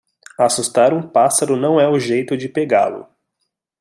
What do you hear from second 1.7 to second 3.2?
é o jeito de pegá-lo.